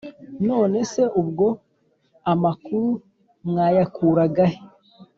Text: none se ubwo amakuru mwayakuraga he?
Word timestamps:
none 0.47 0.77
se 0.91 1.03
ubwo 1.21 1.47
amakuru 2.31 2.89
mwayakuraga 3.49 4.45
he? 4.51 4.57